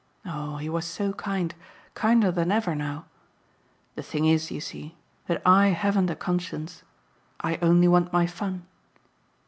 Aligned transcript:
Oh 0.25 0.57
he 0.57 0.67
was 0.67 0.85
so 0.85 1.13
kind 1.13 1.53
kinder 1.93 2.31
than 2.31 2.51
ever 2.51 2.73
now. 2.73 3.05
"The 3.93 4.01
thing 4.01 4.25
is, 4.25 4.49
you 4.49 4.59
see, 4.59 4.95
that 5.27 5.43
I 5.45 5.67
haven't 5.67 6.09
a 6.09 6.15
conscience. 6.15 6.81
I 7.39 7.57
only 7.57 7.87
want 7.87 8.11
my 8.11 8.25
fun." 8.25 8.65